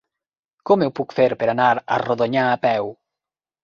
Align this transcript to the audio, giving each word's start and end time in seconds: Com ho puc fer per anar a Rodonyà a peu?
Com 0.69 0.85
ho 0.85 0.87
puc 1.01 1.15
fer 1.21 1.27
per 1.43 1.51
anar 1.55 1.71
a 1.77 2.03
Rodonyà 2.07 2.51
a 2.59 2.61
peu? 2.69 2.95